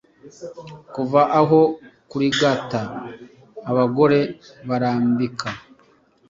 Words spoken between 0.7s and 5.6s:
Kuva aho, kurigata Abagore barambika